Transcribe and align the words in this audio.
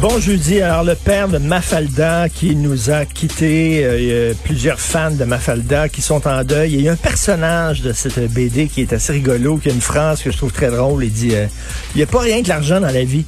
Bon 0.00 0.18
jeudi. 0.18 0.60
Alors, 0.60 0.82
le 0.82 0.94
père 0.96 1.28
de 1.28 1.38
Mafalda 1.38 2.28
qui 2.28 2.56
nous 2.56 2.90
a 2.90 3.04
quittés, 3.04 3.82
euh, 3.84 4.34
plusieurs 4.42 4.80
fans 4.80 5.12
de 5.12 5.24
Mafalda 5.24 5.88
qui 5.88 6.02
sont 6.02 6.26
en 6.26 6.42
deuil. 6.42 6.74
Il 6.74 6.80
y 6.82 6.88
a 6.88 6.92
un 6.92 6.96
personnage 6.96 7.82
de 7.82 7.92
cette 7.92 8.18
BD 8.32 8.66
qui 8.66 8.80
est 8.80 8.92
assez 8.92 9.12
rigolo, 9.12 9.58
qui 9.58 9.68
a 9.70 9.72
une 9.72 9.80
phrase 9.80 10.22
que 10.22 10.32
je 10.32 10.36
trouve 10.36 10.52
très 10.52 10.70
drôle. 10.70 11.04
Il 11.04 11.12
dit, 11.12 11.34
euh, 11.34 11.46
il 11.94 11.98
n'y 11.98 12.02
a 12.02 12.06
pas 12.06 12.20
rien 12.20 12.42
que 12.42 12.48
l'argent 12.48 12.80
dans 12.80 12.90
la 12.90 13.04
vie. 13.04 13.24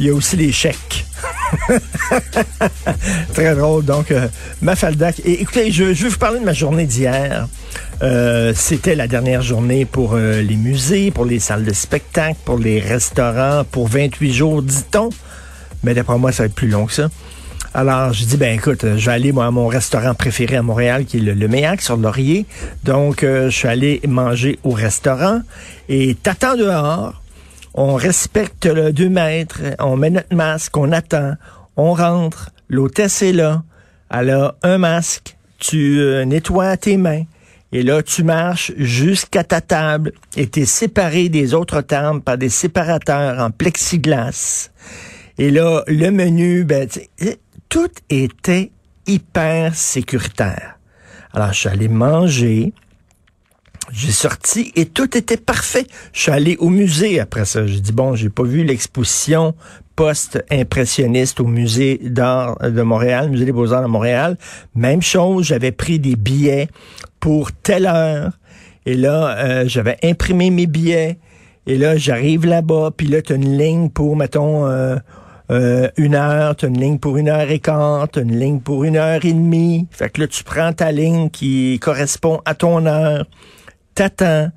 Il 0.00 0.06
y 0.06 0.10
a 0.10 0.14
aussi 0.14 0.36
les 0.36 0.52
chèques. 0.52 1.06
Très 3.34 3.54
drôle. 3.54 3.84
Donc, 3.84 4.10
euh, 4.10 4.28
Mafalda. 4.62 5.10
Et, 5.24 5.42
écoutez, 5.42 5.70
je, 5.70 5.84
vais 5.84 6.08
vous 6.08 6.18
parler 6.18 6.40
de 6.40 6.44
ma 6.44 6.52
journée 6.52 6.86
d'hier. 6.86 7.46
Euh, 8.02 8.52
C'était 8.54 8.94
la 8.94 9.06
dernière 9.06 9.42
journée 9.42 9.84
pour 9.84 10.16
les 10.16 10.56
musées, 10.56 11.10
pour 11.10 11.24
les 11.24 11.38
salles 11.38 11.64
de 11.64 11.72
spectacle, 11.72 12.36
pour 12.44 12.58
les 12.58 12.80
restaurants, 12.80 13.64
pour 13.70 13.88
28 13.88 14.32
jours, 14.32 14.62
dit-on. 14.62 15.10
Mais 15.86 15.94
d'après 15.94 16.18
moi, 16.18 16.32
ça 16.32 16.42
va 16.42 16.46
être 16.46 16.54
plus 16.54 16.66
long 16.66 16.86
que 16.86 16.92
ça. 16.92 17.08
Alors, 17.72 18.12
je 18.12 18.24
dis, 18.24 18.36
ben 18.36 18.58
écoute, 18.58 18.82
euh, 18.82 18.96
je 18.96 19.06
vais 19.06 19.12
aller 19.12 19.30
moi, 19.30 19.46
à 19.46 19.52
mon 19.52 19.68
restaurant 19.68 20.14
préféré 20.14 20.56
à 20.56 20.62
Montréal, 20.62 21.04
qui 21.04 21.18
est 21.18 21.20
le, 21.20 21.32
le 21.32 21.46
Méac 21.46 21.80
sur 21.80 21.96
Laurier. 21.96 22.44
Donc, 22.82 23.22
euh, 23.22 23.50
je 23.50 23.56
suis 23.56 23.68
allé 23.68 24.00
manger 24.08 24.58
au 24.64 24.70
restaurant. 24.70 25.42
Et 25.88 26.16
t'attends 26.20 26.56
dehors. 26.56 27.22
On 27.74 27.94
respecte 27.94 28.66
le 28.66 28.92
2 28.92 29.08
mètres, 29.08 29.60
on 29.78 29.96
met 29.96 30.10
notre 30.10 30.34
masque, 30.34 30.76
on 30.76 30.90
attend, 30.90 31.34
on 31.76 31.92
rentre, 31.92 32.50
l'hôtesse 32.68 33.22
est 33.22 33.32
là, 33.32 33.62
elle 34.10 34.30
a 34.30 34.56
un 34.64 34.78
masque, 34.78 35.36
tu 35.60 36.00
euh, 36.00 36.24
nettoies 36.24 36.76
tes 36.78 36.96
mains, 36.96 37.22
et 37.72 37.82
là, 37.82 38.02
tu 38.02 38.22
marches 38.22 38.72
jusqu'à 38.76 39.44
ta 39.44 39.60
table. 39.60 40.12
Et 40.36 40.48
tu 40.48 40.60
es 40.60 40.64
séparé 40.64 41.28
des 41.28 41.52
autres 41.52 41.82
tables 41.82 42.22
par 42.22 42.38
des 42.38 42.48
séparateurs 42.48 43.38
en 43.40 43.50
plexiglas. 43.50 44.70
Et 45.38 45.50
là, 45.50 45.82
le 45.86 46.10
menu, 46.10 46.64
ben, 46.64 46.88
tout 47.68 47.90
était 48.10 48.70
hyper 49.06 49.74
sécuritaire. 49.74 50.78
Alors, 51.32 51.52
je 51.52 51.60
suis 51.60 51.68
allé 51.68 51.88
manger. 51.88 52.72
J'ai 53.92 54.12
sorti 54.12 54.72
et 54.74 54.86
tout 54.86 55.16
était 55.16 55.36
parfait. 55.36 55.86
Je 56.12 56.22
suis 56.22 56.32
allé 56.32 56.56
au 56.58 56.70
musée 56.70 57.20
après 57.20 57.44
ça. 57.44 57.66
J'ai 57.66 57.80
dit, 57.80 57.92
bon, 57.92 58.14
j'ai 58.16 58.30
pas 58.30 58.42
vu 58.42 58.64
l'exposition 58.64 59.54
post-impressionniste 59.94 61.40
au 61.40 61.46
musée 61.46 62.00
d'art 62.02 62.58
de 62.58 62.82
Montréal, 62.82 63.30
musée 63.30 63.44
des 63.44 63.52
beaux-arts 63.52 63.82
de 63.82 63.88
Montréal. 63.88 64.36
Même 64.74 65.02
chose, 65.02 65.46
j'avais 65.46 65.72
pris 65.72 65.98
des 65.98 66.16
billets 66.16 66.68
pour 67.20 67.52
telle 67.52 67.86
heure. 67.86 68.32
Et 68.84 68.94
là, 68.94 69.36
euh, 69.38 69.64
j'avais 69.66 69.96
imprimé 70.02 70.50
mes 70.50 70.66
billets. 70.66 71.18
Et 71.66 71.76
là, 71.78 71.96
j'arrive 71.96 72.46
là-bas, 72.46 72.92
puis 72.96 73.08
là, 73.08 73.22
tu 73.22 73.32
as 73.32 73.36
une 73.36 73.58
ligne 73.58 73.90
pour, 73.90 74.16
mettons, 74.16 74.66
euh, 74.66 74.96
euh, 75.50 75.88
une 75.96 76.14
heure, 76.14 76.56
tu 76.56 76.66
as 76.66 76.68
une 76.68 76.80
ligne 76.80 76.98
pour 76.98 77.16
une 77.16 77.28
heure 77.28 77.50
et 77.50 77.58
quart, 77.58 78.08
tu 78.08 78.20
une 78.20 78.38
ligne 78.38 78.60
pour 78.60 78.84
une 78.84 78.96
heure 78.96 79.24
et 79.24 79.32
demie. 79.32 79.86
Fait 79.90 80.10
que 80.10 80.22
là, 80.22 80.26
tu 80.26 80.44
prends 80.44 80.72
ta 80.72 80.92
ligne 80.92 81.30
qui 81.30 81.78
correspond 81.80 82.40
à 82.44 82.54
ton 82.54 82.86
heure 82.86 83.26
t'attends 83.96 84.50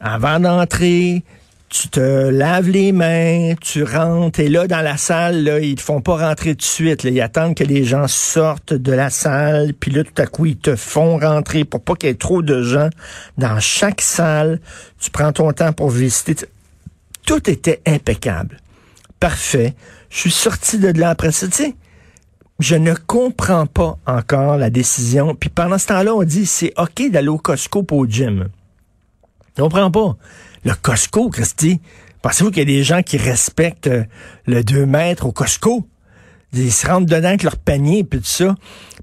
avant 0.00 0.40
d'entrer, 0.40 1.22
tu 1.68 1.88
te 1.88 2.00
laves 2.00 2.68
les 2.68 2.92
mains, 2.92 3.54
tu 3.60 3.84
rentres, 3.84 4.40
et 4.40 4.48
là, 4.48 4.66
dans 4.66 4.80
la 4.80 4.96
salle, 4.96 5.44
là, 5.44 5.60
ils 5.60 5.76
te 5.76 5.82
font 5.82 6.00
pas 6.00 6.16
rentrer 6.16 6.50
tout 6.50 6.58
de 6.58 6.62
suite. 6.62 7.02
Là. 7.02 7.10
Ils 7.10 7.20
attendent 7.20 7.54
que 7.54 7.64
les 7.64 7.84
gens 7.84 8.08
sortent 8.08 8.74
de 8.74 8.92
la 8.92 9.10
salle, 9.10 9.74
puis 9.74 9.90
là, 9.90 10.04
tout 10.04 10.20
à 10.20 10.26
coup, 10.26 10.46
ils 10.46 10.56
te 10.56 10.74
font 10.74 11.18
rentrer 11.18 11.64
pour 11.64 11.82
pas 11.82 11.94
qu'il 11.94 12.08
y 12.08 12.12
ait 12.12 12.16
trop 12.16 12.42
de 12.42 12.62
gens 12.62 12.88
dans 13.38 13.60
chaque 13.60 14.00
salle. 14.00 14.60
Tu 14.98 15.10
prends 15.10 15.32
ton 15.32 15.52
temps 15.52 15.72
pour 15.72 15.90
visiter. 15.90 16.36
Tout 17.26 17.50
était 17.50 17.82
impeccable. 17.86 18.58
Parfait. 19.20 19.74
Je 20.10 20.18
suis 20.18 20.30
sorti 20.30 20.78
de 20.78 20.88
là 20.88 21.10
après 21.10 21.32
ça, 21.32 21.46
tu 21.48 21.54
sais 21.54 21.76
je 22.58 22.74
ne 22.74 22.94
comprends 22.94 23.66
pas 23.66 23.98
encore 24.06 24.56
la 24.56 24.70
décision. 24.70 25.34
Puis 25.34 25.50
pendant 25.50 25.78
ce 25.78 25.88
temps-là, 25.88 26.14
on 26.14 26.22
dit 26.22 26.46
c'est 26.46 26.72
OK 26.78 27.10
d'aller 27.10 27.28
au 27.28 27.38
Costco 27.38 27.82
pour 27.82 27.98
au 27.98 28.06
gym. 28.06 28.48
Je 29.56 29.62
comprends 29.62 29.90
pas. 29.90 30.16
Le 30.64 30.72
Costco, 30.74 31.30
Christy, 31.30 31.80
pensez-vous 32.22 32.50
qu'il 32.50 32.60
y 32.60 32.62
a 32.62 32.76
des 32.76 32.82
gens 32.82 33.02
qui 33.02 33.16
respectent 33.16 33.86
euh, 33.86 34.04
le 34.46 34.64
2 34.64 34.86
mètres 34.86 35.26
au 35.26 35.32
Costco? 35.32 35.86
Ils 36.52 36.72
se 36.72 36.86
rentrent 36.86 37.06
dedans 37.06 37.28
avec 37.28 37.42
leur 37.42 37.56
panier 37.56 38.00
et 38.00 38.04
tout 38.04 38.20
ça. 38.22 38.54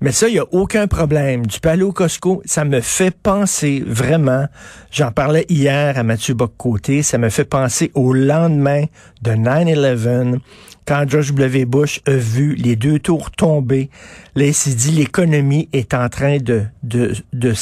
Mais 0.01 0.11
ça, 0.11 0.27
il 0.27 0.33
n'y 0.33 0.39
a 0.39 0.45
aucun 0.51 0.87
problème. 0.87 1.43
Peux 1.61 1.69
aller 1.69 1.83
au 1.83 1.91
Costco. 1.91 2.41
Ça 2.45 2.65
me 2.65 2.81
fait 2.81 3.15
penser 3.15 3.83
vraiment, 3.85 4.47
j'en 4.91 5.11
parlais 5.11 5.45
hier 5.49 5.97
à 5.97 6.03
Mathieu 6.03 6.33
Bock-Côté, 6.33 7.03
ça 7.03 7.17
me 7.17 7.29
fait 7.29 7.45
penser 7.45 7.91
au 7.93 8.13
lendemain 8.13 8.85
de 9.21 9.31
9-11 9.31 10.39
quand 10.85 11.05
George 11.07 11.33
W. 11.33 11.65
Bush 11.65 12.01
a 12.05 12.11
vu 12.11 12.55
les 12.55 12.75
deux 12.75 12.99
tours 12.99 13.31
tomber, 13.31 13.89
là, 14.35 14.45
il 14.45 14.53
s'est 14.53 14.73
dit 14.73 14.91
l'économie 14.91 15.69
est 15.73 15.93
en 15.93 16.09
train 16.09 16.37
de, 16.37 16.63
de, 16.83 17.13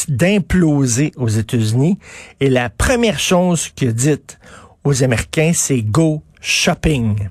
d'imploser 0.07 1.11
aux 1.17 1.27
États-Unis. 1.27 1.99
Et 2.39 2.49
la 2.49 2.69
première 2.69 3.19
chose 3.19 3.69
qu'il 3.69 3.89
a 3.89 3.91
dite 3.91 4.39
aux 4.83 5.03
Américains, 5.03 5.51
c'est 5.53 5.81
go 5.81 6.23
shopping. 6.41 7.29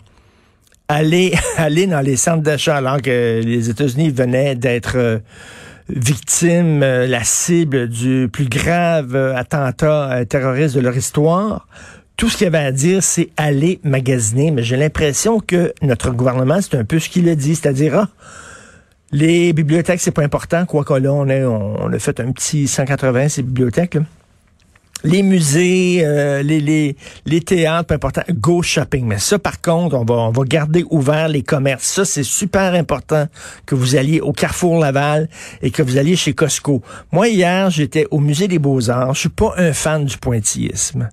Allez, 0.93 1.35
allez 1.57 1.87
dans 1.87 2.01
les 2.01 2.17
centres 2.17 2.43
d'achat 2.43 2.79
alors 2.79 3.01
que 3.01 3.41
les 3.45 3.71
États-Unis 3.71 4.11
venaient 4.11 4.57
d'être 4.57 4.97
euh, 4.97 5.19
victimes, 5.89 6.83
euh, 6.83 7.07
la 7.07 7.23
cible 7.23 7.89
du 7.89 8.29
plus 8.31 8.49
grave 8.49 9.15
euh, 9.15 9.37
attentat 9.37 10.25
terroriste 10.29 10.75
de 10.75 10.81
leur 10.81 10.97
histoire 10.97 11.69
tout 12.17 12.29
ce 12.29 12.37
qu'il 12.37 12.45
y 12.45 12.49
avait 12.49 12.59
à 12.59 12.73
dire, 12.73 13.03
c'est 13.03 13.31
aller 13.39 13.81
magasiner. 13.83 14.51
Mais 14.51 14.63
j'ai 14.63 14.77
l'impression 14.77 15.41
que 15.41 15.73
notre 15.81 16.11
gouvernement, 16.11 16.61
c'est 16.61 16.77
un 16.77 16.85
peu 16.85 16.99
ce 16.99 17.09
qu'il 17.09 17.27
a 17.31 17.35
dit, 17.35 17.55
c'est-à-dire, 17.55 17.95
ah, 17.97 18.09
les 19.11 19.55
bibliothèques, 19.55 20.01
c'est 20.01 20.11
pas 20.11 20.23
important. 20.23 20.67
Quoi 20.67 20.85
que 20.85 20.93
là, 20.93 21.15
on 21.15 21.31
a, 21.31 21.39
on 21.47 21.91
a 21.91 21.99
fait 21.99 22.21
un 22.21 22.31
petit 22.33 22.69
180, 22.69 23.31
ces 23.31 23.43
bibliothèques. 23.43 23.97
Les 25.03 25.23
musées, 25.23 26.01
euh, 26.05 26.43
les, 26.43 27.41
théâtres, 27.41 27.87
peu 27.87 27.95
important, 27.95 28.23
go 28.31 28.63
shopping. 28.63 29.07
Mais 29.07 29.19
ça, 29.19 29.39
par 29.39 29.61
contre, 29.61 29.97
on 29.97 30.05
va, 30.05 30.15
on 30.15 30.31
va 30.31 30.45
garder 30.45 30.85
ouvert 30.91 31.29
les 31.29 31.43
commerces. 31.43 31.85
Ça, 31.85 32.05
c'est 32.05 32.23
super 32.23 32.75
important 32.75 33.27
que 33.67 33.75
vous 33.75 33.97
alliez 33.97 34.21
au 34.21 34.33
Carrefour 34.33 34.79
Laval 34.79 35.29
et 35.63 35.71
que 35.71 35.83
vous 35.83 35.97
alliez 35.97 36.17
chez 36.17 36.35
Costco. 36.35 36.83
Moi, 37.13 37.29
hier, 37.29 37.71
j'étais 37.71 38.07
au 38.11 38.21
Musée 38.21 38.49
des 38.49 38.59
Beaux-Arts. 38.59 39.15
Je 39.15 39.21
suis 39.21 39.29
pas 39.29 39.55
un 39.57 39.73
fan 39.73 40.05
du 40.05 40.19
pointillisme. 40.19 41.09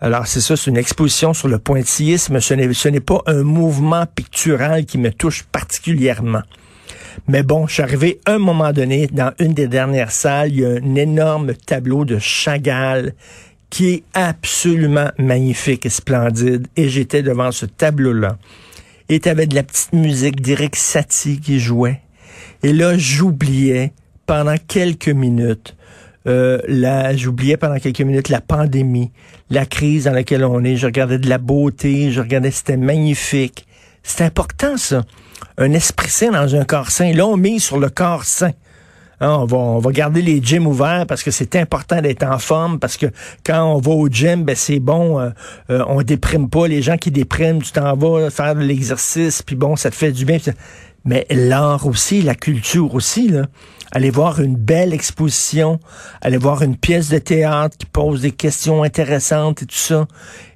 Alors, 0.00 0.26
c'est 0.26 0.40
ça, 0.40 0.56
c'est 0.56 0.70
une 0.70 0.76
exposition 0.76 1.34
sur 1.34 1.48
le 1.48 1.58
pointillisme. 1.58 2.40
Ce 2.40 2.88
n'est 2.88 3.00
pas 3.00 3.22
un 3.26 3.42
mouvement 3.42 4.06
pictural 4.06 4.84
qui 4.84 4.98
me 4.98 5.10
touche 5.10 5.44
particulièrement. 5.44 6.42
Mais 7.26 7.42
bon, 7.42 7.66
je 7.66 7.74
suis 7.74 7.82
arrivé 7.82 8.20
un 8.26 8.38
moment 8.38 8.72
donné 8.72 9.06
dans 9.08 9.32
une 9.38 9.54
des 9.54 9.68
dernières 9.68 10.12
salles, 10.12 10.52
il 10.52 10.60
y 10.60 10.64
a 10.64 10.70
un 10.70 10.94
énorme 10.94 11.54
tableau 11.54 12.04
de 12.04 12.18
Chagall 12.18 13.14
qui 13.70 13.88
est 13.88 14.02
absolument 14.14 15.10
magnifique 15.18 15.84
et 15.84 15.90
splendide. 15.90 16.68
Et 16.76 16.88
j'étais 16.88 17.22
devant 17.22 17.52
ce 17.52 17.66
tableau-là. 17.66 18.38
Et 19.08 19.20
tu 19.20 19.28
avais 19.28 19.46
de 19.46 19.54
la 19.54 19.62
petite 19.62 19.92
musique 19.92 20.40
d'Eric 20.40 20.76
Satie 20.76 21.40
qui 21.40 21.60
jouait. 21.60 22.00
Et 22.62 22.72
là, 22.72 22.96
j'oubliais 22.96 23.92
pendant 24.26 24.56
quelques 24.66 25.08
minutes 25.08 25.74
euh, 26.28 27.14
j'oubliais 27.16 27.56
pendant 27.56 27.78
quelques 27.78 28.00
minutes 28.00 28.28
la 28.28 28.40
pandémie, 28.40 29.10
la 29.50 29.64
crise 29.64 30.04
dans 30.04 30.12
laquelle 30.12 30.44
on 30.44 30.62
est. 30.62 30.76
Je 30.76 30.86
regardais 30.86 31.18
de 31.18 31.28
la 31.28 31.38
beauté, 31.38 32.10
je 32.10 32.20
regardais, 32.20 32.50
c'était 32.50 32.76
magnifique. 32.76 33.66
C'est 34.02 34.24
important, 34.24 34.76
ça. 34.76 35.02
Un 35.56 35.72
esprit 35.72 36.10
sain 36.10 36.30
dans 36.30 36.54
un 36.54 36.64
corps 36.64 36.90
sain. 36.90 37.12
Là, 37.12 37.26
on 37.26 37.36
mise 37.36 37.64
sur 37.64 37.78
le 37.78 37.90
corps 37.90 38.24
sain. 38.24 38.52
Hein, 39.20 39.46
on, 39.50 39.78
va, 39.80 39.90
garder 39.90 40.22
les 40.22 40.40
gyms 40.40 40.66
ouverts 40.68 41.04
parce 41.08 41.24
que 41.24 41.32
c'est 41.32 41.56
important 41.56 42.00
d'être 42.00 42.22
en 42.22 42.38
forme, 42.38 42.78
parce 42.78 42.96
que 42.96 43.06
quand 43.44 43.64
on 43.64 43.78
va 43.78 43.90
au 43.90 44.08
gym, 44.08 44.44
ben 44.44 44.54
c'est 44.54 44.78
bon, 44.78 45.18
euh, 45.18 45.30
euh, 45.70 45.84
on 45.88 46.02
déprime 46.02 46.48
pas. 46.48 46.68
Les 46.68 46.82
gens 46.82 46.96
qui 46.96 47.10
dépriment, 47.10 47.60
tu 47.60 47.72
t'en 47.72 47.96
vas 47.96 48.30
faire 48.30 48.54
de 48.54 48.60
l'exercice, 48.60 49.42
puis 49.42 49.56
bon, 49.56 49.74
ça 49.74 49.90
te 49.90 49.96
fait 49.96 50.12
du 50.12 50.24
bien. 50.24 50.38
Mais 51.04 51.26
l'art 51.30 51.86
aussi, 51.86 52.22
la 52.22 52.36
culture 52.36 52.94
aussi, 52.94 53.28
là 53.28 53.46
aller 53.90 54.10
voir 54.10 54.40
une 54.40 54.56
belle 54.56 54.92
exposition, 54.92 55.80
aller 56.20 56.36
voir 56.36 56.62
une 56.62 56.76
pièce 56.76 57.08
de 57.08 57.18
théâtre 57.18 57.76
qui 57.76 57.86
pose 57.86 58.22
des 58.22 58.32
questions 58.32 58.82
intéressantes 58.82 59.62
et 59.62 59.66
tout 59.66 59.76
ça. 59.76 60.06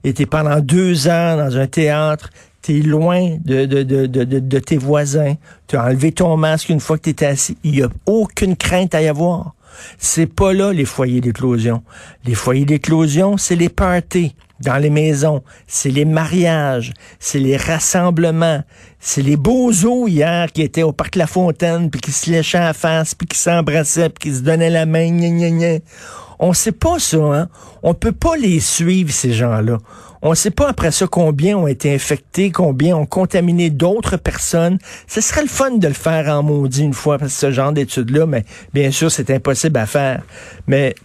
Et 0.05 0.13
t'es 0.13 0.27
pendant 0.27 0.61
deux 0.61 1.09
ans 1.09 1.37
dans 1.37 1.57
un 1.57 1.67
théâtre, 1.67 2.31
t'es 2.63 2.81
loin 2.81 3.37
de, 3.45 3.67
de, 3.67 3.83
de, 3.83 4.07
de, 4.07 4.25
de 4.25 4.59
tes 4.59 4.79
voisins, 4.79 5.35
tu 5.67 5.77
as 5.77 5.85
enlevé 5.85 6.13
ton 6.13 6.37
masque 6.37 6.69
une 6.69 6.81
fois 6.81 6.97
que 6.97 7.03
t'étais 7.03 7.27
assis. 7.27 7.59
Il 7.65 7.73
n'y 7.73 7.83
a 7.83 7.89
aucune 8.07 8.57
crainte 8.57 8.95
à 8.95 9.03
y 9.03 9.09
avoir. 9.09 9.55
C'est 9.99 10.27
pas 10.27 10.53
là 10.53 10.73
les 10.73 10.85
foyers 10.85 11.21
d'éclosion. 11.21 11.83
Les 12.25 12.35
foyers 12.35 12.65
d'éclosion, 12.65 13.37
c'est 13.37 13.57
les 13.57 13.69
parties 13.69 14.35
dans 14.61 14.77
les 14.77 14.91
maisons, 14.91 15.43
c'est 15.67 15.91
les 15.91 16.05
mariages, 16.05 16.93
c'est 17.19 17.41
les 17.41 17.57
rassemblements, 17.57 18.63
c'est 19.01 19.23
les 19.23 19.37
beaux 19.37 19.71
os 19.71 20.09
hier 20.09 20.53
qui 20.53 20.63
étaient 20.63 20.85
au 20.85 20.93
parc 20.93 21.17
La 21.17 21.27
Fontaine, 21.27 21.91
puis 21.91 22.01
qui 22.01 22.13
se 22.13 22.31
léchaient 22.31 22.59
à 22.59 22.67
la 22.67 22.73
face, 22.73 23.15
puis 23.15 23.27
qui 23.27 23.39
s'embrassaient, 23.39 24.09
puis 24.09 24.31
qui 24.31 24.37
se 24.37 24.43
donnaient 24.43 24.71
la 24.71 24.87
main, 24.87 25.11
gna, 25.11 25.31
gna, 25.31 25.51
gna. 25.51 25.79
On 26.45 26.53
sait 26.53 26.73
pas 26.73 26.99
ça, 26.99 27.19
hein? 27.19 27.49
On 27.85 27.95
peut 27.95 28.11
pas 28.11 28.37
les 28.37 28.59
suivre, 28.59 29.13
ces 29.13 29.33
gens-là. 29.33 29.79
On 30.23 30.35
sait 30.35 30.51
pas 30.51 30.69
après 30.69 30.91
ça 30.91 31.07
combien 31.07 31.57
ont 31.57 31.69
été 31.69 31.95
infectés, 31.95 32.51
combien 32.51 32.97
ont 32.97 33.07
contaminé 33.07 33.71
d'autres 33.71 34.17
personnes. 34.17 34.79
Ce 35.07 35.21
serait 35.21 35.43
le 35.43 35.49
fun 35.49 35.71
de 35.77 35.87
le 35.87 35.95
faire 35.95 36.29
en 36.37 36.43
maudit 36.43 36.83
une 36.83 36.95
fois, 36.95 37.17
parce 37.19 37.33
que 37.33 37.39
ce 37.39 37.53
genre 37.53 37.71
d'études-là, 37.71 38.27
mais 38.27 38.45
bien 38.75 38.91
sûr, 38.91 39.09
c'est 39.09 39.31
impossible 39.31 39.79
à 39.79 39.87
faire. 39.87 40.23
Mais 40.67 40.97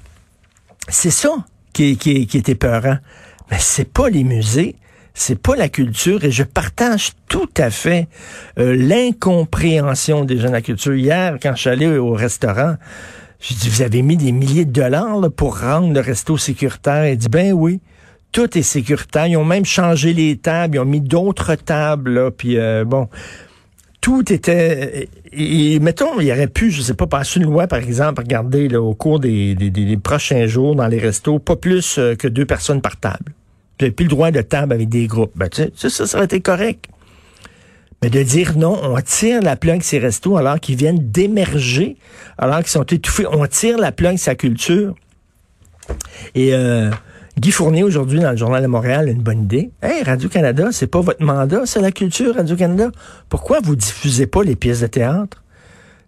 c'est 0.87 1.11
ça 1.11 1.45
qui, 1.71 1.97
qui, 1.97 2.25
qui 2.25 2.37
est 2.37 2.49
épeurant. 2.49 2.97
Mais 3.51 3.57
c'est 3.59 3.91
pas 3.91 4.09
les 4.09 4.23
musées, 4.23 4.75
c'est 5.13 5.39
pas 5.39 5.55
la 5.55 5.69
culture, 5.69 6.23
et 6.23 6.31
je 6.31 6.43
partage 6.43 7.11
tout 7.27 7.49
à 7.57 7.69
fait 7.69 8.07
euh, 8.57 8.75
l'incompréhension 8.75 10.25
des 10.25 10.39
gens 10.39 10.47
de 10.47 10.53
la 10.53 10.61
culture. 10.63 10.95
Hier, 10.95 11.37
quand 11.39 11.53
je 11.53 11.61
suis 11.61 11.69
allé 11.69 11.85
au 11.95 12.13
restaurant, 12.13 12.75
j'ai 13.39 13.55
dit, 13.55 13.69
vous 13.69 13.81
avez 13.81 14.01
mis 14.01 14.17
des 14.17 14.31
milliers 14.31 14.65
de 14.65 14.71
dollars 14.71 15.31
pour 15.35 15.59
rendre 15.59 15.93
le 15.93 15.99
resto 15.99 16.37
sécuritaire. 16.37 17.07
Il 17.07 17.17
dit, 17.17 17.29
ben 17.29 17.53
oui, 17.53 17.79
tout 18.31 18.57
est 18.57 18.63
sécuritaire. 18.63 19.27
Ils 19.27 19.37
ont 19.37 19.45
même 19.45 19.65
changé 19.65 20.13
les 20.13 20.37
tables, 20.37 20.77
ils 20.77 20.79
ont 20.79 20.85
mis 20.85 21.01
d'autres 21.01 21.55
tables, 21.55 22.13
là, 22.13 22.31
puis 22.31 22.57
euh, 22.57 22.83
bon, 22.83 23.07
tout 24.01 24.31
était. 24.31 25.09
Et, 25.33 25.79
mettons, 25.79 26.19
il 26.19 26.31
aurait 26.31 26.47
pu, 26.47 26.71
je 26.71 26.81
sais 26.81 26.93
pas, 26.93 27.07
passer 27.07 27.39
une 27.39 27.45
loi, 27.45 27.67
par 27.67 27.79
exemple, 27.79 28.21
regarder 28.21 28.69
là, 28.69 28.81
au 28.81 28.93
cours 28.93 29.19
des, 29.19 29.53
des, 29.53 29.97
prochains 29.97 30.47
jours 30.47 30.75
dans 30.75 30.87
les 30.87 30.99
restos, 30.99 31.39
pas 31.39 31.55
plus 31.55 31.97
euh, 31.99 32.15
que 32.15 32.27
deux 32.27 32.45
personnes 32.45 32.81
par 32.81 32.97
table. 32.97 33.33
N'avez 33.79 33.91
plus 33.91 34.05
le 34.05 34.09
droit 34.09 34.31
de 34.31 34.41
table 34.41 34.73
avec 34.73 34.89
des 34.89 35.05
groupes. 35.05 35.33
Ben, 35.35 35.49
tu 35.49 35.63
sais, 35.75 35.89
ça, 35.89 36.07
ça 36.07 36.17
aurait 36.17 36.25
été 36.25 36.41
correct. 36.41 36.85
Mais 38.03 38.09
de 38.09 38.21
dire 38.21 38.57
non, 38.57 38.79
on 38.83 38.99
tire 39.01 39.41
la 39.41 39.55
plug 39.55 39.81
ces 39.81 39.97
restos 39.97 40.37
alors 40.37 40.59
qu'ils 40.59 40.75
viennent 40.75 41.11
d'émerger, 41.11 41.97
alors 42.37 42.59
qu'ils 42.59 42.67
sont 42.67 42.83
étouffés, 42.83 43.25
on 43.31 43.45
tire 43.47 43.77
la 43.77 43.91
plug 43.91 44.17
sa 44.17 44.35
culture. 44.35 44.93
Et 46.35 46.53
euh, 46.53 46.91
Guy 47.39 47.51
Fournier, 47.51 47.83
aujourd'hui, 47.83 48.19
dans 48.19 48.31
le 48.31 48.37
Journal 48.37 48.61
de 48.61 48.67
Montréal, 48.67 49.07
a 49.07 49.11
une 49.11 49.21
bonne 49.21 49.43
idée. 49.43 49.71
Hey, 49.81 50.03
Radio-Canada, 50.03 50.69
c'est 50.71 50.87
pas 50.87 51.01
votre 51.01 51.23
mandat, 51.23 51.61
c'est 51.65 51.81
la 51.81 51.91
culture, 51.91 52.35
Radio-Canada. 52.35 52.91
Pourquoi 53.29 53.59
vous 53.63 53.75
diffusez 53.75 54.27
pas 54.27 54.43
les 54.43 54.55
pièces 54.55 54.81
de 54.81 54.87
théâtre? 54.87 55.43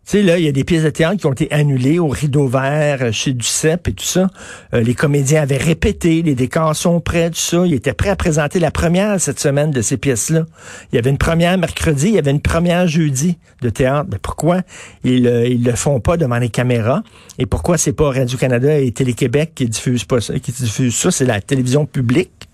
Sais, 0.09 0.23
là, 0.23 0.39
il 0.39 0.45
y 0.45 0.47
a 0.47 0.51
des 0.51 0.63
pièces 0.63 0.81
de 0.81 0.89
théâtre 0.89 1.17
qui 1.17 1.27
ont 1.27 1.33
été 1.33 1.51
annulées 1.51 1.99
au 1.99 2.07
rideau 2.07 2.47
vert, 2.47 2.97
euh, 3.03 3.11
chez 3.11 3.31
Duceppe 3.31 3.89
et 3.89 3.93
tout 3.93 4.03
ça. 4.03 4.27
Euh, 4.73 4.81
les 4.81 4.95
comédiens 4.95 5.43
avaient 5.43 5.57
répété, 5.57 6.23
les 6.23 6.33
décors 6.33 6.75
sont 6.75 6.99
prêts, 6.99 7.29
tout 7.29 7.35
ça. 7.35 7.63
Ils 7.63 7.75
étaient 7.75 7.93
prêts 7.93 8.09
à 8.09 8.15
présenter 8.15 8.57
la 8.57 8.71
première 8.71 9.21
cette 9.21 9.39
semaine 9.39 9.69
de 9.69 9.83
ces 9.83 9.97
pièces-là. 9.97 10.47
Il 10.91 10.95
y 10.95 10.97
avait 10.97 11.11
une 11.11 11.19
première 11.19 11.55
mercredi, 11.59 12.07
il 12.07 12.15
y 12.15 12.17
avait 12.17 12.31
une 12.31 12.41
première 12.41 12.87
jeudi 12.87 13.37
de 13.61 13.69
théâtre. 13.69 14.09
Mais 14.11 14.17
pourquoi 14.17 14.61
ils, 15.03 15.27
euh, 15.27 15.47
le 15.47 15.75
font 15.75 15.99
pas 15.99 16.17
devant 16.17 16.39
les 16.39 16.49
caméras? 16.49 17.03
Et 17.37 17.45
pourquoi 17.45 17.77
c'est 17.77 17.93
pas 17.93 18.09
Radio-Canada 18.09 18.79
et 18.79 18.91
Télé-Québec 18.91 19.51
qui 19.53 19.69
diffusent 19.69 20.05
pas 20.05 20.21
ça, 20.21 20.39
qui 20.39 20.51
diffusent 20.51 20.95
ça? 20.95 21.11
C'est 21.11 21.25
la 21.25 21.39
télévision 21.39 21.85
publique. 21.85 22.49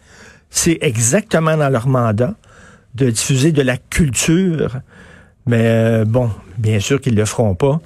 C'est 0.50 0.80
exactement 0.82 1.56
dans 1.56 1.70
leur 1.70 1.88
mandat 1.88 2.36
de 2.96 3.10
diffuser 3.10 3.54
de 3.54 3.62
la 3.62 3.78
culture 3.78 4.82
mais 5.46 5.62
euh, 5.64 6.06
bon, 6.06 6.30
bien 6.58 6.80
sûr 6.80 7.00
qu'ils 7.00 7.16
le 7.16 7.26
feront 7.26 7.56
pas. 7.56 7.80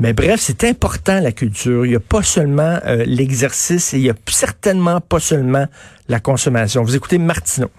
Mais 0.00 0.12
bref, 0.12 0.40
c'est 0.40 0.64
important 0.64 1.20
la 1.20 1.32
culture. 1.32 1.86
Il 1.86 1.90
n'y 1.90 1.96
a 1.96 2.00
pas 2.00 2.22
seulement 2.22 2.80
euh, 2.84 3.04
l'exercice 3.06 3.94
et 3.94 3.98
il 3.98 4.02
n'y 4.02 4.10
a 4.10 4.14
certainement 4.26 5.00
pas 5.00 5.20
seulement 5.20 5.66
la 6.08 6.18
consommation. 6.18 6.82
Vous 6.82 6.96
écoutez 6.96 7.18
Martineau. 7.18 7.70